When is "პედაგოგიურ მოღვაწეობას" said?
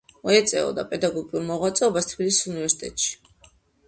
0.93-2.09